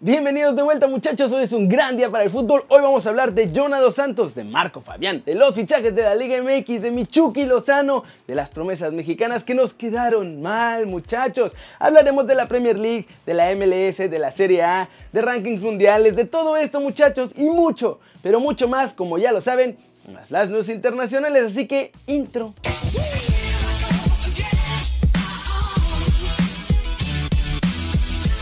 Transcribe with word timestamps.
Bienvenidos 0.00 0.54
de 0.54 0.62
vuelta 0.62 0.86
muchachos, 0.86 1.32
hoy 1.32 1.42
es 1.42 1.52
un 1.52 1.68
gran 1.68 1.96
día 1.96 2.08
para 2.08 2.22
el 2.22 2.30
fútbol. 2.30 2.62
Hoy 2.68 2.80
vamos 2.80 3.04
a 3.04 3.08
hablar 3.08 3.34
de 3.34 3.50
Jonah 3.52 3.80
Dos 3.80 3.96
Santos, 3.96 4.32
de 4.32 4.44
Marco 4.44 4.80
Fabián, 4.80 5.24
de 5.26 5.34
los 5.34 5.56
fichajes 5.56 5.92
de 5.92 6.02
la 6.02 6.14
Liga 6.14 6.40
MX, 6.40 6.82
de 6.82 6.92
Michuki 6.92 7.46
Lozano, 7.46 8.04
de 8.28 8.36
las 8.36 8.48
promesas 8.48 8.92
mexicanas 8.92 9.42
que 9.42 9.56
nos 9.56 9.74
quedaron 9.74 10.40
mal 10.40 10.86
muchachos. 10.86 11.50
Hablaremos 11.80 12.28
de 12.28 12.36
la 12.36 12.46
Premier 12.46 12.78
League, 12.78 13.08
de 13.26 13.34
la 13.34 13.52
MLS, 13.56 14.08
de 14.08 14.18
la 14.20 14.30
Serie 14.30 14.62
A, 14.62 14.88
de 15.12 15.20
rankings 15.20 15.62
mundiales, 15.62 16.14
de 16.14 16.26
todo 16.26 16.56
esto 16.56 16.80
muchachos 16.80 17.32
y 17.36 17.46
mucho, 17.46 17.98
pero 18.22 18.38
mucho 18.38 18.68
más 18.68 18.94
como 18.94 19.18
ya 19.18 19.32
lo 19.32 19.40
saben, 19.40 19.76
más 20.14 20.30
las 20.30 20.48
news 20.48 20.68
internacionales, 20.68 21.46
así 21.46 21.66
que 21.66 21.90
intro. 22.06 22.54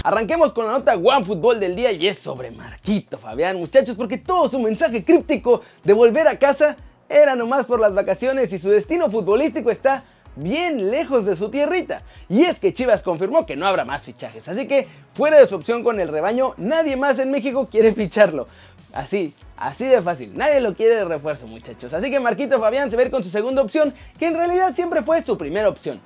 Arranquemos 0.07 0.53
con 0.53 0.67
la 0.67 0.71
nota 0.75 0.95
One 0.95 1.25
Fútbol 1.25 1.59
del 1.59 1.75
día 1.75 1.91
y 1.91 2.07
es 2.07 2.21
sobre 2.21 2.53
Marquito 2.53 3.19
Fabián, 3.19 3.57
muchachos, 3.57 3.97
porque 3.97 4.19
todo 4.19 4.49
su 4.49 4.61
mensaje 4.61 5.05
críptico 5.05 5.63
de 5.83 5.93
volver 5.93 6.29
a 6.29 6.39
casa 6.39 6.77
era 7.09 7.35
nomás 7.35 7.67
por 7.67 7.81
las 7.81 7.93
vacaciones 7.93 8.53
y 8.53 8.61
su 8.61 8.71
destino 8.71 9.11
futbolístico 9.11 9.69
está 9.69 10.05
bien 10.37 10.93
lejos 10.93 11.27
de 11.27 11.35
su 11.35 11.49
tierrita. 11.49 12.03
Y 12.29 12.45
es 12.45 12.61
que 12.61 12.73
Chivas 12.73 13.03
confirmó 13.03 13.45
que 13.47 13.57
no 13.57 13.67
habrá 13.67 13.85
más 13.85 14.03
fichajes, 14.03 14.47
así 14.47 14.69
que 14.69 14.87
fuera 15.13 15.41
de 15.41 15.49
su 15.49 15.57
opción 15.57 15.83
con 15.83 15.99
el 15.99 16.07
rebaño, 16.07 16.55
nadie 16.57 16.97
más 16.97 17.19
en 17.19 17.33
México 17.33 17.67
quiere 17.69 17.93
ficharlo. 17.93 18.47
Así, 18.93 19.35
así 19.57 19.87
de 19.87 20.01
fácil, 20.03 20.39
nadie 20.39 20.61
lo 20.61 20.77
quiere 20.77 20.95
de 20.95 21.05
refuerzo 21.05 21.49
muchachos. 21.49 21.93
Así 21.93 22.13
que 22.13 22.21
Marquito 22.21 22.61
Fabián 22.61 22.93
se 22.93 22.97
ve 22.97 23.11
con 23.11 23.25
su 23.25 23.31
segunda 23.31 23.61
opción, 23.61 23.93
que 24.21 24.27
en 24.27 24.37
realidad 24.37 24.73
siempre 24.73 25.03
fue 25.03 25.25
su 25.25 25.37
primera 25.37 25.69
opción, 25.69 26.01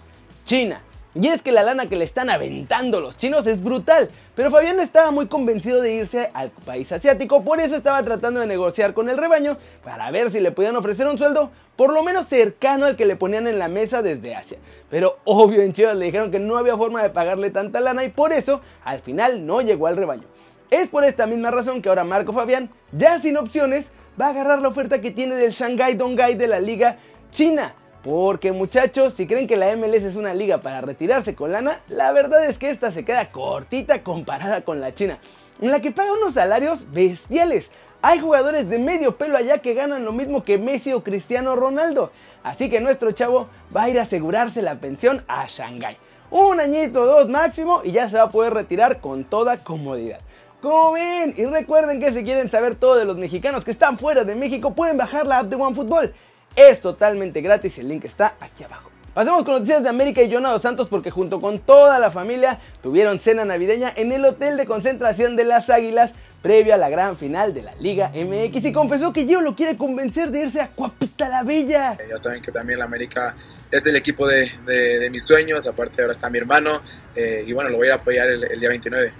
China. 0.46 0.80
Y 1.14 1.26
es 1.26 1.42
que 1.42 1.50
la 1.50 1.64
lana 1.64 1.86
que 1.86 1.96
le 1.96 2.04
están 2.04 2.30
aventando 2.30 3.00
los 3.00 3.16
chinos 3.16 3.44
es 3.48 3.64
brutal, 3.64 4.08
pero 4.36 4.50
Fabián 4.50 4.78
estaba 4.78 5.10
muy 5.10 5.26
convencido 5.26 5.82
de 5.82 5.92
irse 5.92 6.30
al 6.34 6.50
país 6.50 6.92
asiático, 6.92 7.42
por 7.42 7.58
eso 7.58 7.74
estaba 7.74 8.00
tratando 8.04 8.38
de 8.38 8.46
negociar 8.46 8.94
con 8.94 9.08
el 9.08 9.18
rebaño 9.18 9.58
para 9.82 10.08
ver 10.12 10.30
si 10.30 10.38
le 10.38 10.52
podían 10.52 10.76
ofrecer 10.76 11.08
un 11.08 11.18
sueldo 11.18 11.50
por 11.74 11.92
lo 11.92 12.04
menos 12.04 12.28
cercano 12.28 12.86
al 12.86 12.94
que 12.94 13.06
le 13.06 13.16
ponían 13.16 13.48
en 13.48 13.58
la 13.58 13.66
mesa 13.66 14.02
desde 14.02 14.36
Asia. 14.36 14.58
Pero 14.88 15.18
obvio 15.24 15.62
en 15.62 15.72
Chivas 15.72 15.96
le 15.96 16.04
dijeron 16.04 16.30
que 16.30 16.38
no 16.38 16.56
había 16.58 16.76
forma 16.76 17.02
de 17.02 17.10
pagarle 17.10 17.50
tanta 17.50 17.80
lana 17.80 18.04
y 18.04 18.10
por 18.10 18.32
eso 18.32 18.60
al 18.84 19.00
final 19.00 19.46
no 19.46 19.62
llegó 19.62 19.88
al 19.88 19.96
rebaño. 19.96 20.28
Es 20.70 20.88
por 20.88 21.04
esta 21.04 21.26
misma 21.26 21.50
razón 21.50 21.82
que 21.82 21.88
ahora 21.88 22.04
Marco 22.04 22.32
Fabián, 22.32 22.70
ya 22.92 23.18
sin 23.18 23.36
opciones, 23.36 23.90
va 24.20 24.26
a 24.26 24.30
agarrar 24.30 24.62
la 24.62 24.68
oferta 24.68 25.00
que 25.00 25.10
tiene 25.10 25.34
del 25.34 25.50
Shanghai 25.50 25.94
Donghai 25.94 26.36
de 26.36 26.46
la 26.46 26.60
liga 26.60 26.98
china 27.32 27.74
porque 28.02 28.52
muchachos, 28.52 29.14
si 29.14 29.26
creen 29.26 29.46
que 29.46 29.56
la 29.56 29.74
MLS 29.76 30.04
es 30.04 30.16
una 30.16 30.32
liga 30.32 30.58
para 30.58 30.80
retirarse 30.80 31.34
con 31.34 31.52
lana, 31.52 31.80
la 31.88 32.12
verdad 32.12 32.46
es 32.46 32.58
que 32.58 32.70
esta 32.70 32.90
se 32.90 33.04
queda 33.04 33.30
cortita 33.30 34.02
comparada 34.02 34.62
con 34.62 34.80
la 34.80 34.94
China, 34.94 35.18
en 35.60 35.70
la 35.70 35.80
que 35.80 35.90
paga 35.90 36.12
unos 36.12 36.34
salarios 36.34 36.90
bestiales. 36.92 37.70
Hay 38.02 38.18
jugadores 38.18 38.70
de 38.70 38.78
medio 38.78 39.16
pelo 39.16 39.36
allá 39.36 39.58
que 39.58 39.74
ganan 39.74 40.06
lo 40.06 40.12
mismo 40.12 40.42
que 40.42 40.56
Messi 40.56 40.94
o 40.94 41.04
Cristiano 41.04 41.54
Ronaldo. 41.54 42.10
Así 42.42 42.70
que 42.70 42.80
nuestro 42.80 43.12
chavo 43.12 43.48
va 43.76 43.82
a 43.82 43.90
ir 43.90 43.98
a 43.98 44.04
asegurarse 44.04 44.62
la 44.62 44.76
pensión 44.76 45.22
a 45.28 45.46
Shanghai. 45.46 45.98
Un 46.30 46.60
añito 46.60 47.02
o 47.02 47.06
dos 47.06 47.28
máximo 47.28 47.82
y 47.84 47.92
ya 47.92 48.08
se 48.08 48.16
va 48.16 48.22
a 48.22 48.30
poder 48.30 48.54
retirar 48.54 49.00
con 49.00 49.24
toda 49.24 49.62
comodidad. 49.62 50.20
Como 50.62 50.92
ven, 50.92 51.34
y 51.36 51.44
recuerden 51.44 52.00
que 52.00 52.12
si 52.12 52.22
quieren 52.22 52.50
saber 52.50 52.74
todo 52.74 52.96
de 52.96 53.04
los 53.04 53.18
mexicanos 53.18 53.64
que 53.64 53.70
están 53.70 53.98
fuera 53.98 54.24
de 54.24 54.34
México, 54.34 54.74
pueden 54.74 54.96
bajar 54.96 55.26
la 55.26 55.40
app 55.40 55.48
de 55.48 55.56
OneFootball. 55.56 56.14
Es 56.56 56.80
totalmente 56.80 57.40
gratis, 57.40 57.78
el 57.78 57.88
link 57.88 58.04
está 58.04 58.34
aquí 58.40 58.64
abajo. 58.64 58.90
Pasemos 59.14 59.44
con 59.44 59.54
noticias 59.54 59.82
de 59.82 59.88
América 59.88 60.22
y 60.22 60.32
Jonado 60.32 60.58
Santos 60.58 60.88
porque 60.88 61.10
junto 61.10 61.40
con 61.40 61.58
toda 61.58 61.98
la 61.98 62.10
familia 62.10 62.60
tuvieron 62.82 63.18
cena 63.18 63.44
navideña 63.44 63.92
en 63.96 64.12
el 64.12 64.24
hotel 64.24 64.56
de 64.56 64.66
concentración 64.66 65.34
de 65.34 65.44
las 65.44 65.68
Águilas 65.68 66.12
previo 66.42 66.74
a 66.74 66.76
la 66.76 66.88
gran 66.88 67.16
final 67.18 67.52
de 67.52 67.62
la 67.62 67.74
Liga 67.74 68.12
MX 68.14 68.64
y 68.64 68.72
confesó 68.72 69.12
que 69.12 69.26
Gio 69.26 69.40
lo 69.40 69.54
quiere 69.54 69.76
convencer 69.76 70.30
de 70.30 70.42
irse 70.42 70.60
a 70.60 70.68
Cuapita 70.68 71.28
la 71.28 71.42
Bella. 71.42 71.98
Ya 72.08 72.16
saben 72.16 72.40
que 72.40 72.52
también 72.52 72.78
la 72.78 72.84
América 72.84 73.34
es 73.70 73.84
el 73.86 73.96
equipo 73.96 74.26
de, 74.26 75.08
mis 75.10 75.24
sueños, 75.24 75.66
aparte 75.66 76.02
ahora 76.02 76.12
está 76.12 76.30
mi 76.30 76.38
hermano 76.38 76.80
eh, 77.14 77.44
y 77.46 77.52
bueno, 77.52 77.68
lo 77.70 77.78
voy 77.78 77.88
a 77.88 77.96
apoyar 77.96 78.28
el 78.28 78.60
día 78.60 78.68
29 78.68 79.12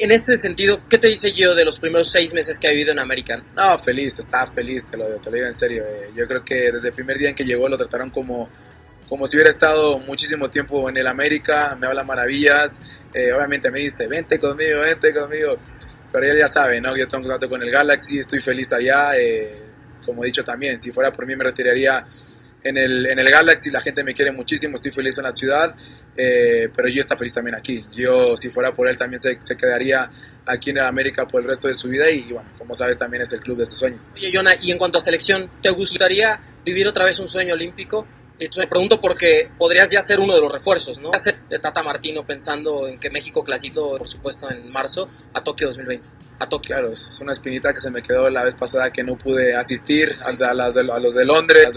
en 0.00 0.12
este 0.12 0.36
sentido, 0.36 0.80
¿qué 0.88 0.98
te 0.98 1.08
dice 1.08 1.30
Gio 1.32 1.54
de 1.54 1.64
los 1.64 1.78
primeros 1.78 2.10
seis 2.10 2.32
meses 2.32 2.58
que 2.58 2.66
ha 2.66 2.70
vivido 2.70 2.92
en 2.92 2.98
American? 2.98 3.44
No, 3.54 3.78
feliz, 3.78 4.18
estaba 4.18 4.46
feliz, 4.46 4.86
te 4.90 4.96
lo, 4.96 5.04
te 5.16 5.30
lo 5.30 5.36
digo 5.36 5.46
en 5.46 5.52
serio. 5.52 5.84
Eh. 5.84 6.10
Yo 6.16 6.26
creo 6.26 6.44
que 6.44 6.72
desde 6.72 6.88
el 6.88 6.94
primer 6.94 7.18
día 7.18 7.28
en 7.28 7.34
que 7.34 7.44
llegó 7.44 7.68
lo 7.68 7.76
trataron 7.76 8.10
como, 8.10 8.48
como 9.08 9.26
si 9.26 9.36
hubiera 9.36 9.50
estado 9.50 9.98
muchísimo 9.98 10.48
tiempo 10.48 10.88
en 10.88 10.96
el 10.96 11.06
América, 11.06 11.76
me 11.78 11.86
habla 11.86 12.02
maravillas, 12.02 12.80
eh, 13.12 13.32
obviamente 13.32 13.70
me 13.70 13.80
dice, 13.80 14.06
vente 14.06 14.38
conmigo, 14.38 14.80
vente 14.80 15.12
conmigo, 15.12 15.58
pero 16.10 16.26
él 16.26 16.38
ya 16.38 16.48
sabe, 16.48 16.80
¿no? 16.80 16.96
Yo 16.96 17.06
tengo 17.06 17.24
contacto 17.24 17.50
con 17.50 17.62
el 17.62 17.70
Galaxy, 17.70 18.18
estoy 18.18 18.40
feliz 18.40 18.72
allá, 18.72 19.16
eh, 19.18 19.66
como 20.06 20.24
he 20.24 20.28
dicho 20.28 20.44
también, 20.44 20.80
si 20.80 20.92
fuera 20.92 21.12
por 21.12 21.26
mí 21.26 21.36
me 21.36 21.44
retiraría 21.44 22.06
en 22.62 22.76
el, 22.76 23.06
en 23.06 23.18
el 23.18 23.30
Galaxy, 23.30 23.70
la 23.70 23.80
gente 23.80 24.02
me 24.02 24.14
quiere 24.14 24.32
muchísimo, 24.32 24.76
estoy 24.76 24.92
feliz 24.92 25.18
en 25.18 25.24
la 25.24 25.30
ciudad, 25.30 25.74
eh, 26.16 26.68
pero 26.74 26.88
yo 26.88 27.00
está 27.00 27.16
feliz 27.16 27.34
también 27.34 27.56
aquí. 27.56 27.84
Yo, 27.92 28.36
si 28.36 28.50
fuera 28.50 28.74
por 28.74 28.88
él, 28.88 28.98
también 28.98 29.18
se, 29.18 29.56
quedaría 29.56 30.10
aquí 30.46 30.70
en 30.70 30.80
América 30.80 31.26
por 31.26 31.42
el 31.42 31.48
resto 31.48 31.68
de 31.68 31.74
su 31.74 31.88
vida 31.88 32.10
y, 32.10 32.32
bueno, 32.32 32.48
como 32.58 32.74
sabes, 32.74 32.98
también 32.98 33.22
es 33.22 33.32
el 33.32 33.40
club 33.40 33.58
de 33.58 33.66
su 33.66 33.76
sueño. 33.76 33.98
Oye, 34.14 34.30
Jonah, 34.32 34.54
y 34.60 34.72
en 34.72 34.78
cuanto 34.78 34.98
a 34.98 35.00
selección, 35.00 35.48
¿te 35.62 35.70
gustaría 35.70 36.40
vivir 36.64 36.86
otra 36.86 37.04
vez 37.04 37.18
un 37.20 37.28
sueño 37.28 37.54
olímpico? 37.54 38.06
Me 38.58 38.66
pregunto 38.66 39.00
porque 39.00 39.50
podrías 39.58 39.90
ya 39.90 40.00
ser 40.00 40.18
uno 40.18 40.34
de 40.34 40.40
los 40.40 40.50
refuerzos, 40.50 40.98
¿no? 40.98 41.10
De 41.48 41.58
Tata 41.58 41.82
Martino 41.82 42.24
pensando 42.24 42.88
en 42.88 42.98
que 42.98 43.10
México 43.10 43.44
clasificó, 43.44 43.98
por 43.98 44.08
supuesto, 44.08 44.50
en 44.50 44.70
marzo 44.70 45.08
a 45.34 45.42
Tokio 45.42 45.66
2020. 45.66 46.08
A 46.40 46.48
Tokio. 46.48 46.74
Claro, 46.74 46.92
es 46.92 47.18
una 47.20 47.32
espinita 47.32 47.72
que 47.74 47.80
se 47.80 47.90
me 47.90 48.02
quedó 48.02 48.30
la 48.30 48.42
vez 48.42 48.54
pasada 48.54 48.90
que 48.90 49.02
no 49.02 49.16
pude 49.16 49.54
asistir 49.54 50.16
a, 50.22 50.54
las 50.54 50.74
de, 50.74 50.84
los 50.84 51.14
de 51.14 51.24
Londres. 51.24 51.68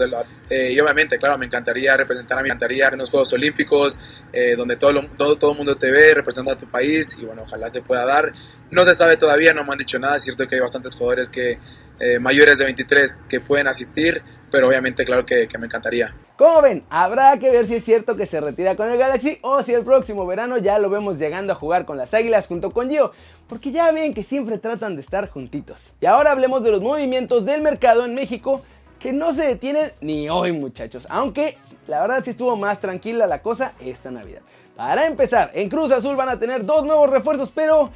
Eh, 0.48 0.72
y 0.72 0.80
obviamente, 0.80 1.18
claro, 1.18 1.36
me 1.36 1.46
encantaría 1.46 1.96
representar 1.96 2.38
a 2.38 2.42
mi 2.42 2.48
encantaría 2.48 2.88
en 2.90 2.98
los 2.98 3.10
Juegos 3.10 3.32
Olímpicos, 3.32 4.00
eh, 4.32 4.56
donde 4.56 4.76
todo, 4.76 5.06
todo, 5.16 5.36
todo 5.36 5.52
el 5.52 5.56
mundo 5.58 5.76
te 5.76 5.90
ve 5.90 6.14
representando 6.14 6.52
a 6.52 6.56
tu 6.56 6.70
país 6.70 7.16
y 7.20 7.24
bueno, 7.24 7.42
ojalá 7.42 7.68
se 7.68 7.82
pueda 7.82 8.06
dar. 8.06 8.32
No 8.70 8.84
se 8.84 8.94
sabe 8.94 9.16
todavía, 9.16 9.52
no 9.52 9.64
me 9.64 9.72
han 9.72 9.78
dicho 9.78 9.98
nada. 9.98 10.16
Es 10.16 10.24
cierto 10.24 10.46
que 10.48 10.54
hay 10.54 10.60
bastantes 10.60 10.94
jugadores 10.94 11.28
que 11.28 11.58
eh, 12.00 12.18
mayores 12.18 12.58
de 12.58 12.64
23 12.64 13.26
que 13.28 13.40
pueden 13.40 13.68
asistir, 13.68 14.22
pero 14.50 14.68
obviamente 14.68 15.04
claro 15.04 15.24
que, 15.24 15.48
me 15.58 15.66
encantaría. 15.66 16.14
Como 16.36 16.62
ven, 16.62 16.82
habrá 16.90 17.38
que 17.38 17.48
ver 17.48 17.64
si 17.66 17.76
es 17.76 17.84
cierto 17.84 18.16
que 18.16 18.26
se 18.26 18.40
retira 18.40 18.74
con 18.74 18.90
el 18.90 18.98
Galaxy 18.98 19.38
o 19.42 19.62
si 19.62 19.72
el 19.72 19.84
próximo 19.84 20.26
verano 20.26 20.58
ya 20.58 20.80
lo 20.80 20.90
vemos 20.90 21.16
llegando 21.16 21.52
a 21.52 21.56
jugar 21.56 21.84
con 21.84 21.96
las 21.96 22.12
Águilas 22.12 22.48
junto 22.48 22.72
con 22.72 22.90
Gio, 22.90 23.12
porque 23.46 23.70
ya 23.70 23.92
ven 23.92 24.12
que 24.12 24.24
siempre 24.24 24.58
tratan 24.58 24.96
de 24.96 25.02
estar 25.02 25.30
juntitos. 25.30 25.76
Y 26.00 26.06
ahora 26.06 26.32
hablemos 26.32 26.64
de 26.64 26.72
los 26.72 26.82
movimientos 26.82 27.44
del 27.44 27.62
mercado 27.62 28.04
en 28.04 28.16
México 28.16 28.62
que 28.98 29.12
no 29.12 29.32
se 29.32 29.46
detienen 29.46 29.92
ni 30.00 30.28
hoy 30.28 30.50
muchachos, 30.50 31.06
aunque 31.08 31.56
la 31.86 32.00
verdad 32.00 32.24
sí 32.24 32.30
estuvo 32.30 32.56
más 32.56 32.80
tranquila 32.80 33.28
la 33.28 33.40
cosa 33.40 33.74
esta 33.78 34.10
Navidad. 34.10 34.40
Para 34.74 35.06
empezar, 35.06 35.52
en 35.54 35.68
Cruz 35.68 35.92
Azul 35.92 36.16
van 36.16 36.30
a 36.30 36.40
tener 36.40 36.66
dos 36.66 36.84
nuevos 36.84 37.10
refuerzos, 37.10 37.52
pero 37.54 37.90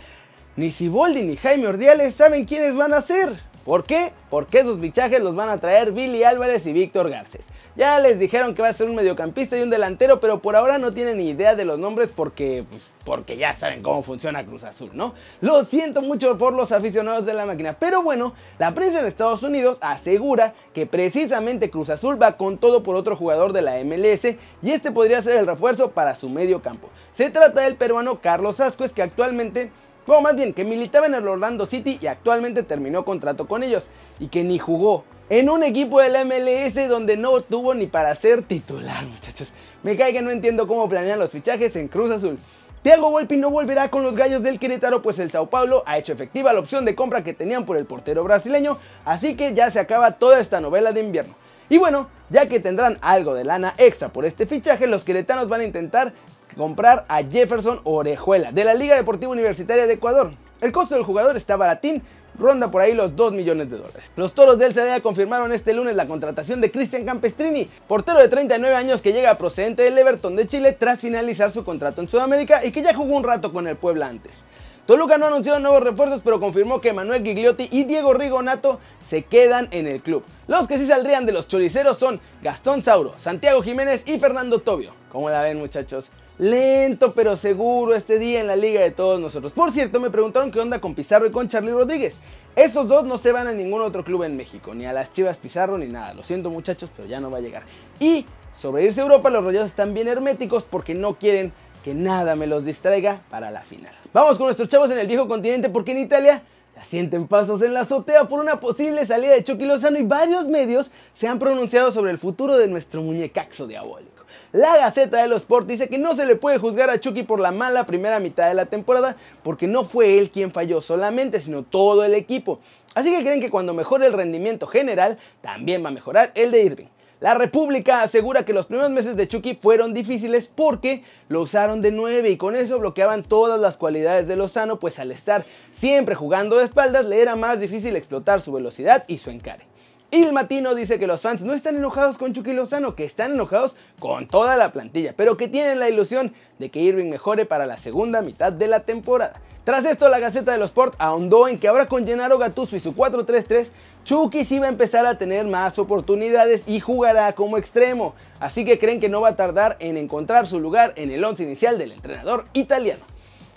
ni 0.54 0.70
Siboldi 0.70 1.22
ni 1.22 1.36
Jaime 1.36 1.66
Ordiales 1.66 2.14
saben 2.14 2.44
quiénes 2.44 2.76
van 2.76 2.94
a 2.94 3.00
ser. 3.00 3.32
¿Por 3.64 3.82
qué? 3.82 4.12
Porque 4.30 4.60
esos 4.60 4.78
fichajes 4.78 5.20
los 5.20 5.34
van 5.34 5.48
a 5.48 5.58
traer 5.58 5.90
Billy 5.90 6.22
Álvarez 6.22 6.64
y 6.66 6.72
Víctor 6.72 7.10
Garces. 7.10 7.44
Ya 7.78 8.00
les 8.00 8.18
dijeron 8.18 8.56
que 8.56 8.62
va 8.62 8.70
a 8.70 8.72
ser 8.72 8.88
un 8.88 8.96
mediocampista 8.96 9.56
y 9.56 9.62
un 9.62 9.70
delantero, 9.70 10.18
pero 10.18 10.40
por 10.42 10.56
ahora 10.56 10.78
no 10.78 10.92
tienen 10.92 11.18
ni 11.18 11.28
idea 11.28 11.54
de 11.54 11.64
los 11.64 11.78
nombres 11.78 12.10
porque, 12.12 12.64
pues, 12.68 12.90
porque 13.04 13.36
ya 13.36 13.54
saben 13.54 13.84
cómo 13.84 14.02
funciona 14.02 14.44
Cruz 14.44 14.64
Azul, 14.64 14.90
¿no? 14.94 15.14
Lo 15.40 15.64
siento 15.64 16.02
mucho 16.02 16.36
por 16.38 16.54
los 16.54 16.72
aficionados 16.72 17.24
de 17.24 17.34
la 17.34 17.46
máquina, 17.46 17.76
pero 17.78 18.02
bueno, 18.02 18.34
la 18.58 18.74
prensa 18.74 18.98
en 18.98 19.06
Estados 19.06 19.44
Unidos 19.44 19.78
asegura 19.80 20.54
que 20.74 20.86
precisamente 20.86 21.70
Cruz 21.70 21.88
Azul 21.88 22.20
va 22.20 22.36
con 22.36 22.58
todo 22.58 22.82
por 22.82 22.96
otro 22.96 23.14
jugador 23.14 23.52
de 23.52 23.62
la 23.62 23.76
MLS 23.84 24.24
y 24.60 24.72
este 24.72 24.90
podría 24.90 25.22
ser 25.22 25.36
el 25.36 25.46
refuerzo 25.46 25.92
para 25.92 26.16
su 26.16 26.28
medio 26.28 26.60
campo. 26.60 26.90
Se 27.14 27.30
trata 27.30 27.60
del 27.60 27.76
peruano 27.76 28.20
Carlos 28.20 28.58
Ascuez 28.58 28.92
que 28.92 29.02
actualmente 29.02 29.70
bueno, 30.04 30.22
más 30.22 30.36
bien, 30.36 30.54
que 30.54 30.64
militaba 30.64 31.06
en 31.06 31.14
el 31.14 31.28
Orlando 31.28 31.66
City 31.66 31.98
y 32.00 32.06
actualmente 32.06 32.62
terminó 32.62 33.04
contrato 33.04 33.46
con 33.46 33.62
ellos. 33.62 33.88
Y 34.18 34.28
que 34.28 34.42
ni 34.42 34.58
jugó 34.58 35.04
en 35.30 35.50
un 35.50 35.62
equipo 35.62 36.00
del 36.00 36.24
MLS 36.24 36.88
donde 36.88 37.16
no 37.16 37.40
tuvo 37.42 37.74
ni 37.74 37.86
para 37.86 38.14
ser 38.14 38.42
titular, 38.42 39.04
muchachos. 39.04 39.48
Me 39.82 39.96
cae 39.96 40.12
que 40.12 40.22
no 40.22 40.30
entiendo 40.30 40.66
cómo 40.66 40.88
planean 40.88 41.18
los 41.18 41.30
fichajes 41.30 41.76
en 41.76 41.88
Cruz 41.88 42.10
Azul. 42.10 42.38
Thiago 42.82 43.10
Volpi 43.10 43.36
no 43.36 43.50
volverá 43.50 43.90
con 43.90 44.02
los 44.02 44.16
gallos 44.16 44.42
del 44.42 44.58
Querétaro, 44.58 45.02
pues 45.02 45.18
el 45.18 45.30
Sao 45.30 45.50
Paulo 45.50 45.82
ha 45.84 45.98
hecho 45.98 46.12
efectiva 46.12 46.52
la 46.52 46.60
opción 46.60 46.84
de 46.84 46.94
compra 46.94 47.24
que 47.24 47.34
tenían 47.34 47.66
por 47.66 47.76
el 47.76 47.84
portero 47.84 48.24
brasileño, 48.24 48.78
así 49.04 49.36
que 49.36 49.52
ya 49.52 49.70
se 49.70 49.80
acaba 49.80 50.12
toda 50.12 50.40
esta 50.40 50.60
novela 50.60 50.92
de 50.92 51.00
invierno. 51.00 51.34
Y 51.68 51.76
bueno, 51.76 52.08
ya 52.30 52.46
que 52.46 52.60
tendrán 52.60 52.96
algo 53.02 53.34
de 53.34 53.44
lana 53.44 53.74
extra 53.76 54.08
por 54.08 54.24
este 54.24 54.46
fichaje, 54.46 54.86
los 54.86 55.04
queretanos 55.04 55.48
van 55.48 55.60
a 55.60 55.64
intentar 55.64 56.12
comprar 56.56 57.04
a 57.08 57.22
Jefferson 57.22 57.80
Orejuela 57.84 58.52
de 58.52 58.64
la 58.64 58.74
Liga 58.74 58.96
Deportiva 58.96 59.32
Universitaria 59.32 59.86
de 59.86 59.94
Ecuador. 59.94 60.32
El 60.60 60.72
costo 60.72 60.94
del 60.94 61.04
jugador 61.04 61.36
está 61.36 61.56
baratín, 61.56 62.02
ronda 62.38 62.70
por 62.70 62.82
ahí 62.82 62.94
los 62.94 63.14
2 63.16 63.32
millones 63.32 63.70
de 63.70 63.78
dólares. 63.78 64.04
Los 64.16 64.32
toros 64.32 64.58
del 64.58 64.74
CDA 64.74 65.00
confirmaron 65.00 65.52
este 65.52 65.74
lunes 65.74 65.96
la 65.96 66.06
contratación 66.06 66.60
de 66.60 66.70
Cristian 66.70 67.04
Campestrini, 67.04 67.68
portero 67.86 68.18
de 68.18 68.28
39 68.28 68.74
años 68.74 69.02
que 69.02 69.12
llega 69.12 69.38
procedente 69.38 69.82
del 69.82 69.98
Everton 69.98 70.36
de 70.36 70.46
Chile 70.46 70.72
tras 70.72 71.00
finalizar 71.00 71.52
su 71.52 71.64
contrato 71.64 72.00
en 72.00 72.08
Sudamérica 72.08 72.64
y 72.64 72.72
que 72.72 72.82
ya 72.82 72.94
jugó 72.94 73.16
un 73.16 73.24
rato 73.24 73.52
con 73.52 73.66
el 73.66 73.76
Puebla 73.76 74.08
antes. 74.08 74.44
Toluca 74.86 75.18
no 75.18 75.26
anunció 75.26 75.58
nuevos 75.58 75.82
refuerzos, 75.82 76.22
pero 76.24 76.40
confirmó 76.40 76.80
que 76.80 76.94
Manuel 76.94 77.22
Gigliotti 77.22 77.68
y 77.70 77.84
Diego 77.84 78.14
Rigonato 78.14 78.80
se 79.06 79.22
quedan 79.22 79.68
en 79.70 79.86
el 79.86 80.02
club. 80.02 80.24
Los 80.46 80.66
que 80.66 80.78
sí 80.78 80.86
saldrían 80.86 81.26
de 81.26 81.32
los 81.32 81.46
choriceros 81.46 81.98
son 81.98 82.20
Gastón 82.42 82.80
Sauro, 82.82 83.14
Santiago 83.18 83.62
Jiménez 83.62 84.04
y 84.06 84.18
Fernando 84.18 84.60
Tobio. 84.60 84.92
¿Cómo 85.10 85.28
la 85.28 85.42
ven 85.42 85.58
muchachos? 85.58 86.06
Lento 86.38 87.14
pero 87.14 87.36
seguro 87.36 87.96
este 87.96 88.20
día 88.20 88.40
en 88.40 88.46
la 88.46 88.54
liga 88.54 88.80
de 88.80 88.92
todos 88.92 89.18
nosotros. 89.18 89.52
Por 89.52 89.72
cierto, 89.72 89.98
me 89.98 90.08
preguntaron 90.08 90.52
qué 90.52 90.60
onda 90.60 90.80
con 90.80 90.94
Pizarro 90.94 91.26
y 91.26 91.32
con 91.32 91.48
Charlie 91.48 91.72
Rodríguez. 91.72 92.14
Esos 92.54 92.86
dos 92.86 93.04
no 93.04 93.18
se 93.18 93.32
van 93.32 93.48
a 93.48 93.52
ningún 93.52 93.82
otro 93.82 94.04
club 94.04 94.22
en 94.22 94.36
México, 94.36 94.72
ni 94.72 94.86
a 94.86 94.92
las 94.92 95.12
Chivas 95.12 95.36
Pizarro 95.36 95.76
ni 95.78 95.86
nada. 95.86 96.14
Lo 96.14 96.22
siento 96.22 96.48
muchachos, 96.50 96.90
pero 96.96 97.08
ya 97.08 97.18
no 97.18 97.28
va 97.28 97.38
a 97.38 97.40
llegar. 97.40 97.64
Y 97.98 98.24
sobre 98.60 98.84
irse 98.84 99.00
a 99.00 99.04
Europa, 99.04 99.30
los 99.30 99.44
Rayados 99.44 99.68
están 99.68 99.94
bien 99.94 100.06
herméticos 100.06 100.62
porque 100.62 100.94
no 100.94 101.18
quieren 101.18 101.52
que 101.82 101.92
nada 101.92 102.36
me 102.36 102.46
los 102.46 102.64
distraiga 102.64 103.20
para 103.30 103.50
la 103.50 103.62
final. 103.62 103.92
Vamos 104.12 104.38
con 104.38 104.46
nuestros 104.46 104.68
chavos 104.68 104.90
en 104.92 104.98
el 105.00 105.08
viejo 105.08 105.26
continente 105.26 105.70
porque 105.70 105.90
en 105.90 105.98
Italia 105.98 106.42
sienten 106.84 107.26
pasos 107.26 107.62
en 107.62 107.74
la 107.74 107.80
azotea 107.80 108.24
por 108.24 108.38
una 108.38 108.60
posible 108.60 109.04
salida 109.04 109.32
de 109.32 109.42
Chucky 109.42 109.64
Lozano 109.64 109.98
y 109.98 110.04
varios 110.04 110.46
medios 110.46 110.92
se 111.14 111.26
han 111.26 111.40
pronunciado 111.40 111.90
sobre 111.90 112.12
el 112.12 112.18
futuro 112.18 112.56
de 112.56 112.68
nuestro 112.68 113.02
muñecaxo 113.02 113.66
diabólico. 113.66 114.17
La 114.52 114.76
Gaceta 114.76 115.22
de 115.22 115.28
los 115.28 115.42
Sport 115.42 115.66
dice 115.66 115.88
que 115.88 115.98
no 115.98 116.14
se 116.14 116.26
le 116.26 116.36
puede 116.36 116.58
juzgar 116.58 116.90
a 116.90 116.98
Chucky 117.00 117.22
por 117.22 117.40
la 117.40 117.50
mala 117.50 117.86
primera 117.86 118.18
mitad 118.20 118.48
de 118.48 118.54
la 118.54 118.66
temporada 118.66 119.16
porque 119.42 119.66
no 119.66 119.84
fue 119.84 120.18
él 120.18 120.30
quien 120.30 120.52
falló 120.52 120.80
solamente, 120.80 121.40
sino 121.40 121.62
todo 121.62 122.04
el 122.04 122.14
equipo. 122.14 122.60
Así 122.94 123.10
que 123.10 123.22
creen 123.22 123.40
que 123.40 123.50
cuando 123.50 123.74
mejore 123.74 124.06
el 124.06 124.12
rendimiento 124.12 124.66
general, 124.66 125.18
también 125.40 125.84
va 125.84 125.88
a 125.88 125.92
mejorar 125.92 126.32
el 126.34 126.50
de 126.50 126.62
Irving. 126.62 126.86
La 127.20 127.34
República 127.34 128.02
asegura 128.02 128.44
que 128.44 128.52
los 128.52 128.66
primeros 128.66 128.90
meses 128.90 129.16
de 129.16 129.26
Chucky 129.26 129.58
fueron 129.60 129.92
difíciles 129.92 130.48
porque 130.54 131.02
lo 131.28 131.42
usaron 131.42 131.82
de 131.82 131.90
9 131.90 132.30
y 132.30 132.36
con 132.36 132.54
eso 132.54 132.78
bloqueaban 132.78 133.24
todas 133.24 133.58
las 133.58 133.76
cualidades 133.76 134.28
de 134.28 134.36
Lozano, 134.36 134.78
pues 134.78 135.00
al 135.00 135.10
estar 135.10 135.44
siempre 135.72 136.14
jugando 136.14 136.58
de 136.58 136.64
espaldas 136.64 137.04
le 137.04 137.20
era 137.20 137.34
más 137.34 137.58
difícil 137.58 137.96
explotar 137.96 138.40
su 138.40 138.52
velocidad 138.52 139.04
y 139.08 139.18
su 139.18 139.30
encare. 139.30 139.67
Il 140.10 140.32
Matino 140.32 140.74
dice 140.74 140.98
que 140.98 141.06
los 141.06 141.20
fans 141.20 141.42
no 141.42 141.52
están 141.52 141.76
enojados 141.76 142.16
con 142.16 142.32
Chucky 142.32 142.54
Lozano, 142.54 142.94
que 142.94 143.04
están 143.04 143.32
enojados 143.32 143.76
con 143.98 144.26
toda 144.26 144.56
la 144.56 144.72
plantilla, 144.72 145.12
pero 145.14 145.36
que 145.36 145.48
tienen 145.48 145.78
la 145.78 145.90
ilusión 145.90 146.32
de 146.58 146.70
que 146.70 146.80
Irving 146.80 147.10
mejore 147.10 147.44
para 147.44 147.66
la 147.66 147.76
segunda 147.76 148.22
mitad 148.22 148.50
de 148.50 148.68
la 148.68 148.80
temporada. 148.80 149.34
Tras 149.64 149.84
esto, 149.84 150.08
la 150.08 150.18
Gaceta 150.18 150.52
de 150.52 150.56
los 150.56 150.70
Sport 150.70 150.94
ahondó 150.96 151.46
en 151.46 151.58
que 151.58 151.68
ahora 151.68 151.88
con 151.88 152.06
Gennaro 152.06 152.38
Gattuso 152.38 152.74
y 152.74 152.80
su 152.80 152.94
4-3-3 152.94 153.66
Chucky 154.04 154.46
sí 154.46 154.58
va 154.58 154.64
a 154.64 154.70
empezar 154.70 155.04
a 155.04 155.18
tener 155.18 155.44
más 155.44 155.78
oportunidades 155.78 156.62
y 156.66 156.80
jugará 156.80 157.34
como 157.34 157.58
extremo, 157.58 158.14
así 158.40 158.64
que 158.64 158.78
creen 158.78 159.00
que 159.00 159.10
no 159.10 159.20
va 159.20 159.28
a 159.28 159.36
tardar 159.36 159.76
en 159.78 159.98
encontrar 159.98 160.46
su 160.46 160.58
lugar 160.58 160.94
en 160.96 161.10
el 161.10 161.22
once 161.22 161.42
inicial 161.42 161.76
del 161.76 161.92
entrenador 161.92 162.46
italiano. 162.54 163.02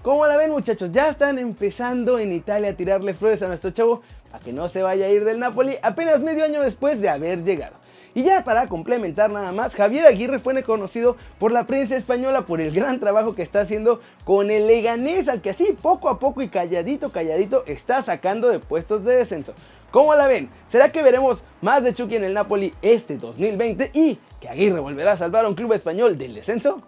Como 0.04 0.26
la 0.26 0.36
ven 0.36 0.52
muchachos, 0.52 0.92
ya 0.92 1.10
están 1.10 1.38
empezando 1.38 2.20
en 2.20 2.34
Italia 2.34 2.72
a 2.72 2.74
tirarle 2.74 3.14
flores 3.14 3.42
a 3.44 3.48
nuestro 3.48 3.70
chavo 3.70 4.02
para 4.32 4.44
que 4.44 4.54
no 4.54 4.68
se 4.68 4.82
vaya 4.82 5.06
a 5.06 5.10
ir 5.10 5.26
del 5.26 5.40
Napoli 5.40 5.78
apenas 5.82 6.22
medio 6.22 6.46
año 6.46 6.62
después 6.62 7.02
de 7.02 7.10
haber 7.10 7.44
llegado. 7.44 7.82
Y 8.14 8.24
ya 8.24 8.44
para 8.44 8.68
complementar 8.68 9.30
nada 9.30 9.52
más, 9.54 9.74
Javier 9.74 10.06
Aguirre 10.06 10.40
fue 10.40 10.54
reconocido 10.54 11.16
por 11.40 11.52
la 11.52 11.66
prensa 11.66 11.96
española 11.96 12.42
por 12.42 12.60
el 12.60 12.74
gran 12.74 13.00
trabajo 13.00 13.36
que 13.36 13.42
está 13.42 13.62
haciendo 13.62 14.02
con 14.26 14.52
el 14.52 14.68
Leganés, 14.68 15.30
al 15.30 15.42
que 15.42 15.52
así 15.52 15.78
poco 15.82 16.10
a 16.10 16.20
poco 16.20 16.42
y 16.42 16.50
calladito, 16.50 17.12
calladito 17.12 17.64
está 17.68 18.02
sacando 18.02 18.50
de 18.50 18.60
puestos 18.60 19.06
de 19.06 19.16
descenso. 19.16 19.54
¿Cómo 19.92 20.14
la 20.16 20.28
ven? 20.28 20.50
¿Será 20.70 20.92
que 20.92 21.04
veremos 21.04 21.44
más 21.62 21.84
de 21.84 21.94
Chucky 21.94 22.16
en 22.16 22.24
el 22.26 22.34
Napoli 22.34 22.74
este 22.82 23.18
2020 23.18 23.92
y 23.94 24.20
que 24.40 24.50
Aguirre 24.50 24.80
volverá 24.80 25.14
a 25.14 25.18
salvar 25.18 25.46
a 25.46 25.50
un 25.50 25.56
club 25.56 25.74
español 25.74 26.18
del 26.18 26.36
descenso? 26.36 26.82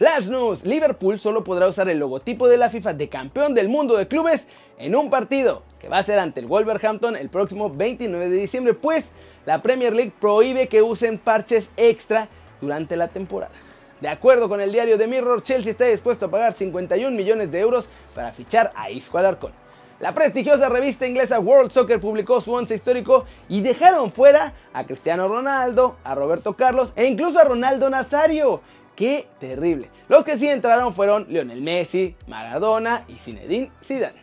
Flash 0.00 0.28
News, 0.28 0.64
Liverpool 0.64 1.20
solo 1.20 1.44
podrá 1.44 1.68
usar 1.68 1.90
el 1.90 1.98
logotipo 1.98 2.48
de 2.48 2.56
la 2.56 2.70
FIFA 2.70 2.94
de 2.94 3.10
campeón 3.10 3.52
del 3.52 3.68
mundo 3.68 3.98
de 3.98 4.08
clubes 4.08 4.46
en 4.78 4.96
un 4.96 5.10
partido 5.10 5.62
que 5.78 5.90
va 5.90 5.98
a 5.98 6.02
ser 6.02 6.18
ante 6.18 6.40
el 6.40 6.46
Wolverhampton 6.46 7.16
el 7.16 7.28
próximo 7.28 7.68
29 7.68 8.30
de 8.30 8.36
diciembre, 8.38 8.72
pues 8.72 9.10
la 9.44 9.60
Premier 9.60 9.92
League 9.92 10.14
prohíbe 10.18 10.68
que 10.68 10.80
usen 10.80 11.18
parches 11.18 11.70
extra 11.76 12.30
durante 12.62 12.96
la 12.96 13.08
temporada. 13.08 13.52
De 14.00 14.08
acuerdo 14.08 14.48
con 14.48 14.62
el 14.62 14.72
diario 14.72 14.96
The 14.96 15.06
Mirror, 15.06 15.42
Chelsea 15.42 15.72
está 15.72 15.84
dispuesto 15.84 16.24
a 16.24 16.30
pagar 16.30 16.54
51 16.54 17.14
millones 17.14 17.52
de 17.52 17.60
euros 17.60 17.86
para 18.14 18.32
fichar 18.32 18.72
a 18.76 18.90
Isco 18.90 19.18
Alarcón. 19.18 19.52
La 19.98 20.14
prestigiosa 20.14 20.70
revista 20.70 21.06
inglesa 21.06 21.38
World 21.40 21.70
Soccer 21.70 22.00
publicó 22.00 22.40
su 22.40 22.54
once 22.54 22.74
histórico 22.74 23.26
y 23.50 23.60
dejaron 23.60 24.10
fuera 24.10 24.54
a 24.72 24.84
Cristiano 24.84 25.28
Ronaldo, 25.28 25.98
a 26.04 26.14
Roberto 26.14 26.54
Carlos 26.56 26.94
e 26.96 27.04
incluso 27.04 27.38
a 27.38 27.44
Ronaldo 27.44 27.90
Nazario. 27.90 28.62
¡Qué 29.00 29.28
terrible! 29.38 29.88
Los 30.10 30.26
que 30.26 30.38
sí 30.38 30.46
entraron 30.46 30.92
fueron 30.92 31.24
Lionel 31.30 31.62
Messi, 31.62 32.14
Maradona 32.26 33.06
y 33.08 33.14
Zinedine 33.14 33.72
Zidane. 33.82 34.20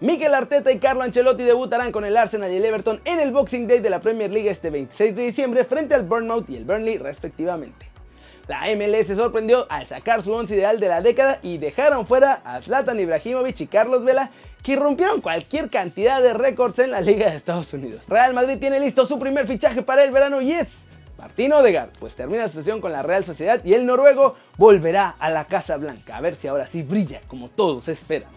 Mikel 0.00 0.34
Arteta 0.34 0.72
y 0.72 0.80
Carlo 0.80 1.02
Ancelotti 1.02 1.44
debutarán 1.44 1.92
con 1.92 2.04
el 2.04 2.16
Arsenal 2.16 2.50
y 2.50 2.56
el 2.56 2.64
Everton 2.64 3.00
en 3.04 3.20
el 3.20 3.30
Boxing 3.30 3.68
Day 3.68 3.78
de 3.78 3.90
la 3.90 4.00
Premier 4.00 4.32
League 4.32 4.50
este 4.50 4.70
26 4.70 5.14
de 5.14 5.22
diciembre 5.22 5.62
frente 5.62 5.94
al 5.94 6.02
Bournemouth 6.02 6.50
y 6.50 6.56
el 6.56 6.64
Burnley 6.64 6.98
respectivamente. 6.98 7.92
La 8.48 8.62
MLS 8.74 9.06
se 9.06 9.14
sorprendió 9.14 9.68
al 9.70 9.86
sacar 9.86 10.20
su 10.20 10.32
once 10.32 10.56
ideal 10.56 10.80
de 10.80 10.88
la 10.88 11.00
década 11.00 11.38
y 11.40 11.58
dejaron 11.58 12.04
fuera 12.04 12.42
a 12.44 12.60
Zlatan 12.60 12.98
Ibrahimovic 12.98 13.60
y 13.60 13.66
Carlos 13.68 14.04
Vela 14.04 14.32
que 14.64 14.74
rompieron 14.74 15.20
cualquier 15.20 15.70
cantidad 15.70 16.20
de 16.20 16.34
récords 16.34 16.80
en 16.80 16.90
la 16.90 17.00
Liga 17.00 17.30
de 17.30 17.36
Estados 17.36 17.72
Unidos. 17.72 18.02
Real 18.08 18.34
Madrid 18.34 18.58
tiene 18.58 18.80
listo 18.80 19.06
su 19.06 19.20
primer 19.20 19.46
fichaje 19.46 19.82
para 19.82 20.02
el 20.02 20.10
verano 20.10 20.40
y 20.40 20.50
es 20.50 20.88
Martín 21.22 21.52
Odegaard, 21.52 21.90
pues 22.00 22.16
termina 22.16 22.48
su 22.48 22.54
sesión 22.54 22.80
con 22.80 22.90
la 22.90 23.00
Real 23.00 23.24
Sociedad 23.24 23.64
y 23.64 23.74
el 23.74 23.86
noruego 23.86 24.34
volverá 24.58 25.14
a 25.20 25.30
la 25.30 25.44
Casa 25.44 25.76
Blanca, 25.76 26.16
a 26.16 26.20
ver 26.20 26.34
si 26.34 26.48
ahora 26.48 26.66
sí 26.66 26.82
brilla 26.82 27.20
como 27.28 27.48
todos 27.48 27.86
esperan. 27.86 28.28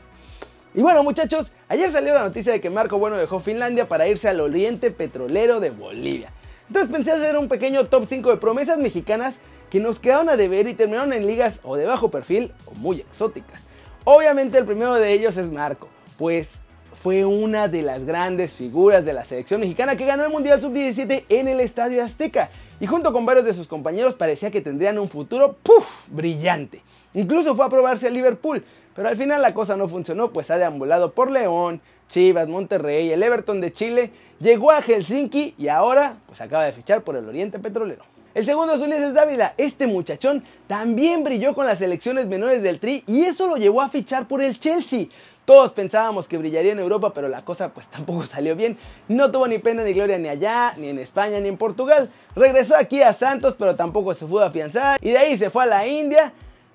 Y 0.75 0.81
bueno 0.81 1.03
muchachos, 1.03 1.51
ayer 1.67 1.91
salió 1.91 2.13
la 2.13 2.21
noticia 2.21 2.53
de 2.53 2.61
que 2.61 2.69
Marco 2.69 2.99
Bueno 2.99 3.17
dejó 3.17 3.39
Finlandia 3.39 3.87
para 3.87 4.07
irse 4.07 4.29
al 4.29 4.39
Oriente 4.39 4.91
Petrolero 4.91 5.59
de 5.59 5.71
Bolivia. 5.71 6.29
Entonces 6.67 6.91
pensé 6.91 7.11
hacer 7.11 7.35
un 7.37 7.49
pequeño 7.49 7.85
top 7.85 8.05
5 8.07 8.29
de 8.29 8.37
promesas 8.37 8.77
mexicanas 8.77 9.33
que 9.71 9.79
nos 9.79 9.97
quedaron 9.97 10.29
a 10.29 10.37
deber 10.37 10.67
y 10.67 10.75
terminaron 10.75 11.11
en 11.11 11.25
ligas 11.25 11.61
o 11.63 11.77
de 11.77 11.85
bajo 11.85 12.11
perfil 12.11 12.53
o 12.67 12.75
muy 12.75 12.99
exóticas. 12.99 13.61
Obviamente 14.03 14.59
el 14.59 14.65
primero 14.65 14.93
de 14.93 15.11
ellos 15.11 15.37
es 15.37 15.51
Marco, 15.51 15.89
pues 16.19 16.59
fue 16.93 17.25
una 17.25 17.67
de 17.67 17.81
las 17.81 18.05
grandes 18.05 18.53
figuras 18.53 19.05
de 19.05 19.13
la 19.13 19.25
selección 19.25 19.61
mexicana 19.61 19.95
que 19.95 20.05
ganó 20.05 20.23
el 20.23 20.31
Mundial 20.31 20.61
Sub-17 20.61 21.25
en 21.29 21.47
el 21.47 21.59
Estadio 21.59 22.03
Azteca. 22.03 22.49
Y 22.79 22.87
junto 22.87 23.13
con 23.13 23.25
varios 23.25 23.45
de 23.45 23.53
sus 23.53 23.67
compañeros 23.67 24.15
parecía 24.15 24.51
que 24.51 24.61
tendrían 24.61 24.99
un 24.99 25.07
futuro 25.07 25.55
¡puf! 25.63 25.85
brillante. 26.07 26.81
Incluso 27.13 27.55
fue 27.55 27.65
a 27.65 27.69
probarse 27.69 28.07
a 28.07 28.09
Liverpool, 28.09 28.63
pero 28.93 29.07
al 29.07 29.15
final 29.15 29.41
la 29.41 29.53
cosa 29.53 29.77
no 29.77 29.87
funcionó, 29.87 30.31
pues 30.31 30.51
ha 30.51 30.57
deambulado 30.57 31.13
por 31.13 31.31
León, 31.31 31.79
Chivas, 32.09 32.47
Monterrey, 32.49 33.11
el 33.11 33.23
Everton 33.23 33.61
de 33.61 33.71
Chile, 33.71 34.11
llegó 34.39 34.71
a 34.71 34.81
Helsinki 34.81 35.55
y 35.57 35.69
ahora 35.69 36.17
pues 36.25 36.41
acaba 36.41 36.65
de 36.65 36.73
fichar 36.73 37.01
por 37.03 37.15
el 37.15 37.27
Oriente 37.27 37.59
Petrolero. 37.59 38.03
El 38.33 38.43
segundo 38.43 38.73
es 38.73 38.81
Ulises 38.81 39.13
Dávila. 39.13 39.53
Este 39.57 39.87
muchachón 39.87 40.43
también 40.67 41.23
brilló 41.23 41.55
con 41.55 41.65
las 41.65 41.77
selecciones 41.77 42.27
menores 42.27 42.61
del 42.61 42.79
Tri 42.79 43.05
y 43.07 43.21
eso 43.21 43.47
lo 43.47 43.55
llevó 43.55 43.81
a 43.81 43.87
fichar 43.87 44.27
por 44.27 44.41
el 44.41 44.59
Chelsea. 44.59 45.05
Todos 45.45 45.73
pensábamos 45.73 46.27
que 46.27 46.39
brillaría 46.39 46.71
en 46.71 46.79
Europa, 46.79 47.13
pero 47.13 47.29
la 47.29 47.45
cosa 47.45 47.69
pues 47.69 47.87
tampoco 47.91 48.23
salió 48.23 48.55
bien. 48.55 48.77
No 49.07 49.31
tuvo 49.31 49.47
ni 49.47 49.59
pena 49.59 49.83
ni 49.83 49.93
gloria 49.93 50.17
ni 50.17 50.27
allá, 50.27 50.73
ni 50.77 50.89
en 50.89 50.99
España, 50.99 51.39
ni 51.39 51.47
en 51.47 51.57
Portugal. 51.57 52.09
Regresó 52.35 52.75
aquí 52.75 53.01
a 53.01 53.13
Santos, 53.13 53.55
pero 53.57 53.75
tampoco 53.75 54.13
se 54.13 54.25
a 54.25 54.45
afianzar. 54.45 54.99
Y 55.01 55.11
de 55.11 55.17
ahí 55.17 55.37
se 55.37 55.49
fue 55.49 55.63
a 55.63 55.67
la 55.67 55.87
India, 55.87 56.33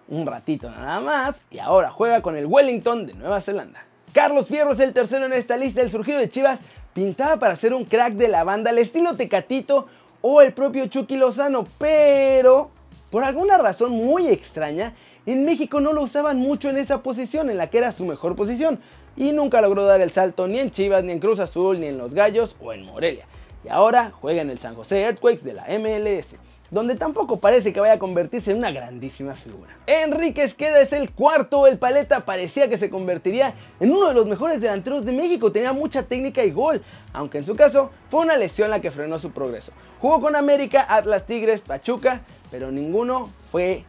un 0.08 0.26
ratito 0.26 0.70
nada 0.70 1.00
más, 1.00 1.42
y 1.50 1.58
ahora 1.58 1.90
juega 1.90 2.22
con 2.22 2.36
el 2.36 2.46
Wellington 2.46 3.06
de 3.06 3.14
Nueva 3.14 3.40
Zelanda. 3.40 3.84
Carlos 4.12 4.48
Fierro 4.48 4.72
es 4.72 4.80
el 4.80 4.92
tercero 4.92 5.26
en 5.26 5.32
esta 5.32 5.56
lista. 5.56 5.82
El 5.82 5.90
surgido 5.90 6.18
de 6.18 6.28
Chivas 6.28 6.60
pintaba 6.92 7.36
para 7.38 7.56
ser 7.56 7.74
un 7.74 7.84
crack 7.84 8.14
de 8.14 8.28
la 8.28 8.44
banda 8.44 8.70
al 8.70 8.78
estilo 8.78 9.16
Tecatito 9.16 9.86
o 10.20 10.42
el 10.42 10.52
propio 10.52 10.86
Chucky 10.86 11.16
Lozano, 11.16 11.64
pero 11.78 12.70
por 13.10 13.24
alguna 13.24 13.58
razón 13.58 13.92
muy 13.92 14.28
extraña, 14.28 14.94
en 15.26 15.44
México 15.44 15.80
no 15.80 15.92
lo 15.92 16.02
usaban 16.02 16.38
mucho 16.38 16.70
en 16.70 16.76
esa 16.76 17.02
posición, 17.02 17.50
en 17.50 17.56
la 17.56 17.70
que 17.70 17.78
era 17.78 17.92
su 17.92 18.04
mejor 18.04 18.36
posición, 18.36 18.80
y 19.16 19.32
nunca 19.32 19.60
logró 19.60 19.84
dar 19.84 20.00
el 20.00 20.12
salto 20.12 20.46
ni 20.46 20.58
en 20.58 20.70
Chivas, 20.70 21.04
ni 21.04 21.12
en 21.12 21.20
Cruz 21.20 21.40
Azul, 21.40 21.80
ni 21.80 21.86
en 21.86 21.98
Los 21.98 22.14
Gallos 22.14 22.56
o 22.60 22.72
en 22.72 22.84
Morelia. 22.84 23.26
Y 23.64 23.68
ahora 23.68 24.12
juega 24.20 24.42
en 24.42 24.50
el 24.50 24.58
San 24.58 24.74
José 24.74 25.02
Earthquakes 25.02 25.44
de 25.44 25.54
la 25.54 25.66
MLS 25.78 26.36
donde 26.70 26.94
tampoco 26.94 27.40
parece 27.40 27.72
que 27.72 27.80
vaya 27.80 27.94
a 27.94 27.98
convertirse 27.98 28.52
en 28.52 28.58
una 28.58 28.70
grandísima 28.70 29.34
figura. 29.34 29.76
Enrique 29.86 30.42
Esqueda 30.42 30.80
es 30.80 30.92
el 30.92 31.10
cuarto, 31.10 31.66
el 31.66 31.78
paleta 31.78 32.24
parecía 32.24 32.68
que 32.68 32.78
se 32.78 32.90
convertiría 32.90 33.54
en 33.80 33.92
uno 33.92 34.08
de 34.08 34.14
los 34.14 34.26
mejores 34.26 34.60
delanteros 34.60 35.04
de 35.04 35.12
México, 35.12 35.50
tenía 35.50 35.72
mucha 35.72 36.04
técnica 36.04 36.44
y 36.44 36.52
gol, 36.52 36.82
aunque 37.12 37.38
en 37.38 37.44
su 37.44 37.56
caso 37.56 37.90
fue 38.08 38.20
una 38.20 38.36
lesión 38.36 38.70
la 38.70 38.80
que 38.80 38.90
frenó 38.90 39.18
su 39.18 39.32
progreso. 39.32 39.72
Jugó 40.00 40.20
con 40.20 40.36
América, 40.36 40.86
Atlas 40.88 41.26
Tigres, 41.26 41.60
Pachuca, 41.60 42.22
pero 42.50 42.70
ninguno 42.70 43.30
fue 43.50 43.84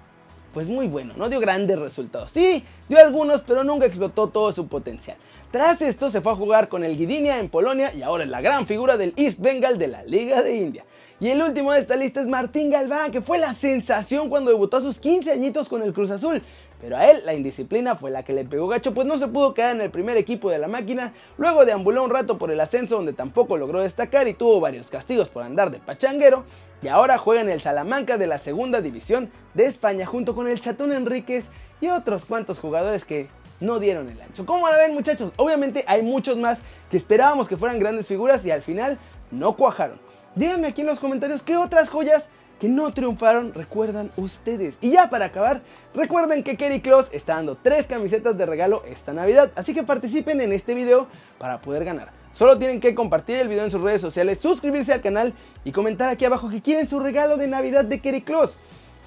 pues 0.53 0.67
muy 0.67 0.87
bueno, 0.87 1.13
no 1.17 1.29
dio 1.29 1.39
grandes 1.39 1.79
resultados. 1.79 2.31
Sí, 2.31 2.63
dio 2.89 2.99
algunos, 2.99 3.41
pero 3.41 3.63
nunca 3.63 3.85
explotó 3.85 4.27
todo 4.27 4.51
su 4.51 4.67
potencial. 4.67 5.17
Tras 5.51 5.81
esto 5.81 6.09
se 6.09 6.21
fue 6.21 6.31
a 6.31 6.35
jugar 6.35 6.69
con 6.69 6.83
el 6.83 6.97
Guidinia 6.97 7.39
en 7.39 7.49
Polonia 7.49 7.93
y 7.93 8.01
ahora 8.01 8.23
es 8.23 8.29
la 8.29 8.41
gran 8.41 8.65
figura 8.67 8.97
del 8.97 9.13
East 9.17 9.39
Bengal 9.39 9.77
de 9.77 9.87
la 9.87 10.03
Liga 10.03 10.41
de 10.41 10.55
India. 10.55 10.85
Y 11.19 11.29
el 11.29 11.41
último 11.41 11.71
de 11.71 11.81
esta 11.81 11.95
lista 11.95 12.21
es 12.21 12.27
Martín 12.27 12.71
Galván, 12.71 13.11
que 13.11 13.21
fue 13.21 13.37
la 13.37 13.53
sensación 13.53 14.29
cuando 14.29 14.49
debutó 14.49 14.77
a 14.77 14.81
sus 14.81 14.97
15 14.97 15.31
añitos 15.31 15.69
con 15.69 15.83
el 15.83 15.93
Cruz 15.93 16.09
Azul. 16.09 16.41
pero 16.81 16.97
a 16.97 17.05
él 17.11 17.21
la 17.25 17.35
indisciplina 17.35 17.95
fue 17.95 18.09
la 18.09 18.23
que 18.23 18.33
le 18.33 18.43
pegó 18.43 18.67
gacho, 18.67 18.93
pues 18.93 19.05
no 19.05 19.19
se 19.19 19.27
pudo 19.27 19.53
quedar 19.53 19.75
en 19.75 19.81
el 19.81 19.91
primer 19.91 20.17
equipo 20.17 20.49
de 20.49 20.57
la 20.57 20.67
máquina, 20.67 21.13
luego 21.37 21.63
deambuló 21.63 22.03
un 22.03 22.09
rato 22.09 22.39
por 22.39 22.49
el 22.49 22.59
ascenso 22.59 22.95
donde 22.95 23.13
tampoco 23.13 23.55
logró 23.55 23.81
destacar 23.81 24.27
y 24.27 24.33
tuvo 24.33 24.59
varios 24.59 24.89
castigos 24.89 25.29
por 25.29 25.43
andar 25.43 25.69
de 25.69 25.77
pachanguero, 25.77 26.43
y 26.81 26.87
ahora 26.87 27.17
juega 27.17 27.41
en 27.41 27.49
el 27.49 27.61
Salamanca 27.61 28.17
de 28.17 28.27
la 28.27 28.37
segunda 28.37 28.81
división 28.81 29.31
de 29.53 29.65
España 29.65 30.05
junto 30.05 30.33
con 30.35 30.47
el 30.47 30.59
Chatón 30.59 30.91
Enríquez 30.91 31.45
y 31.79 31.87
otros 31.87 32.25
cuantos 32.25 32.59
jugadores 32.59 33.05
que 33.05 33.27
no 33.59 33.79
dieron 33.79 34.09
el 34.09 34.19
ancho. 34.21 34.45
¿Cómo 34.45 34.67
la 34.67 34.77
ven 34.77 34.93
muchachos? 34.93 35.31
Obviamente 35.37 35.83
hay 35.87 36.01
muchos 36.01 36.37
más 36.37 36.59
que 36.89 36.97
esperábamos 36.97 37.47
que 37.47 37.57
fueran 37.57 37.79
grandes 37.79 38.07
figuras 38.07 38.45
y 38.45 38.51
al 38.51 38.61
final 38.61 38.97
no 39.29 39.55
cuajaron. 39.55 39.99
Díganme 40.35 40.67
aquí 40.67 40.81
en 40.81 40.87
los 40.87 40.99
comentarios 40.99 41.43
qué 41.43 41.57
otras 41.57 41.89
joyas 41.89 42.23
que 42.59 42.69
no 42.69 42.91
triunfaron 42.91 43.53
recuerdan 43.53 44.11
ustedes. 44.17 44.75
Y 44.81 44.91
ya 44.91 45.09
para 45.09 45.25
acabar, 45.25 45.61
recuerden 45.95 46.43
que 46.43 46.57
Kerry 46.57 46.81
Claus 46.81 47.07
está 47.11 47.35
dando 47.35 47.55
tres 47.55 47.87
camisetas 47.87 48.37
de 48.37 48.45
regalo 48.45 48.83
esta 48.85 49.13
Navidad, 49.13 49.51
así 49.55 49.73
que 49.73 49.83
participen 49.83 50.41
en 50.41 50.53
este 50.53 50.75
video 50.75 51.07
para 51.39 51.59
poder 51.59 51.85
ganar. 51.85 52.20
Solo 52.33 52.57
tienen 52.57 52.79
que 52.79 52.95
compartir 52.95 53.37
el 53.37 53.47
video 53.47 53.65
en 53.65 53.71
sus 53.71 53.81
redes 53.81 54.01
sociales, 54.01 54.39
suscribirse 54.39 54.93
al 54.93 55.01
canal 55.01 55.33
y 55.65 55.71
comentar 55.71 56.09
aquí 56.09 56.25
abajo 56.25 56.49
que 56.49 56.61
quieren 56.61 56.87
su 56.87 56.99
regalo 56.99 57.37
de 57.37 57.47
Navidad 57.47 57.85
de 57.85 57.99
Kerry 57.99 58.21
Claus. 58.21 58.57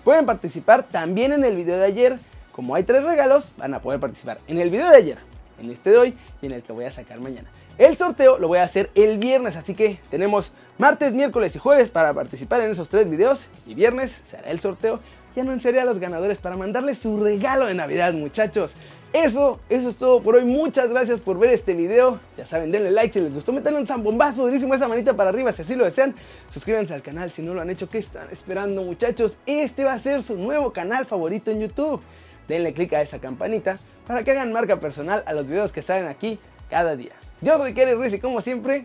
Pueden 0.04 0.26
participar 0.26 0.82
también 0.82 1.32
en 1.32 1.44
el 1.44 1.56
video 1.56 1.78
de 1.78 1.86
ayer. 1.86 2.18
Como 2.52 2.74
hay 2.74 2.84
tres 2.84 3.02
regalos, 3.02 3.50
van 3.56 3.74
a 3.74 3.80
poder 3.80 3.98
participar 3.98 4.38
en 4.46 4.58
el 4.58 4.70
video 4.70 4.88
de 4.88 4.96
ayer, 4.96 5.18
en 5.60 5.70
este 5.70 5.90
de 5.90 5.98
hoy 5.98 6.16
y 6.40 6.46
en 6.46 6.52
el 6.52 6.62
que 6.62 6.72
voy 6.72 6.84
a 6.84 6.90
sacar 6.90 7.18
mañana. 7.20 7.48
El 7.78 7.96
sorteo 7.96 8.38
lo 8.38 8.46
voy 8.46 8.58
a 8.58 8.64
hacer 8.64 8.90
el 8.94 9.18
viernes, 9.18 9.56
así 9.56 9.74
que 9.74 9.98
tenemos 10.10 10.52
martes, 10.78 11.14
miércoles 11.14 11.56
y 11.56 11.58
jueves 11.58 11.88
para 11.88 12.12
participar 12.12 12.60
en 12.60 12.70
esos 12.70 12.88
tres 12.88 13.08
videos. 13.10 13.46
Y 13.66 13.74
viernes 13.74 14.20
se 14.30 14.36
hará 14.36 14.50
el 14.50 14.60
sorteo 14.60 15.00
y 15.34 15.40
anunciaré 15.40 15.80
a 15.80 15.84
los 15.84 15.98
ganadores 15.98 16.38
para 16.38 16.56
mandarles 16.56 16.98
su 16.98 17.18
regalo 17.18 17.66
de 17.66 17.74
Navidad, 17.74 18.12
muchachos. 18.12 18.74
Eso, 19.12 19.60
eso 19.68 19.90
es 19.90 19.96
todo 19.96 20.20
por 20.22 20.34
hoy. 20.34 20.44
Muchas 20.44 20.88
gracias 20.88 21.20
por 21.20 21.38
ver 21.38 21.50
este 21.50 21.74
video. 21.74 22.18
Ya 22.36 22.44
saben, 22.44 22.72
denle 22.72 22.90
like 22.90 23.12
si 23.12 23.20
les 23.20 23.32
gustó. 23.32 23.52
Metanle 23.52 23.78
un 23.78 23.86
zambombazo 23.86 24.42
durísimo 24.42 24.74
esa 24.74 24.88
manita 24.88 25.14
para 25.14 25.30
arriba 25.30 25.52
si 25.52 25.62
así 25.62 25.76
lo 25.76 25.84
desean. 25.84 26.16
Suscríbanse 26.52 26.94
al 26.94 27.02
canal 27.02 27.30
si 27.30 27.40
no 27.40 27.54
lo 27.54 27.60
han 27.60 27.70
hecho. 27.70 27.88
¿Qué 27.88 27.98
están 27.98 28.28
esperando, 28.30 28.82
muchachos? 28.82 29.38
Este 29.46 29.84
va 29.84 29.92
a 29.92 30.00
ser 30.00 30.24
su 30.24 30.36
nuevo 30.36 30.72
canal 30.72 31.06
favorito 31.06 31.52
en 31.52 31.60
YouTube. 31.60 32.00
Denle 32.48 32.74
click 32.74 32.92
a 32.94 33.02
esa 33.02 33.20
campanita 33.20 33.78
para 34.04 34.24
que 34.24 34.32
hagan 34.32 34.52
marca 34.52 34.80
personal 34.80 35.22
a 35.26 35.32
los 35.32 35.46
videos 35.46 35.70
que 35.70 35.80
salen 35.80 36.08
aquí 36.08 36.40
cada 36.68 36.96
día. 36.96 37.12
Yo 37.40 37.56
soy 37.56 37.72
Kerry 37.72 37.94
Ruiz 37.94 38.14
y 38.14 38.18
como 38.18 38.40
siempre, 38.40 38.84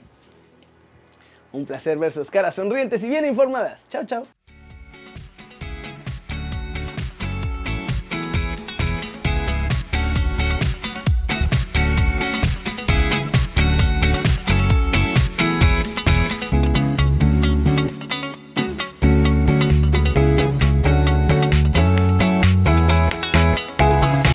un 1.51 1.65
placer 1.65 1.97
ver 1.97 2.11
sus 2.11 2.29
caras 2.29 2.53
sonrientes 2.53 3.01
y 3.01 3.09
bien 3.09 3.25
informadas. 3.25 3.79
Chao, 3.89 4.05
chao. 4.05 4.38